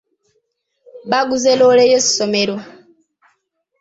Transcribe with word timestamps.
Baaguze 1.09 1.51
loole 1.59 1.83
y'essomero. 1.91 2.55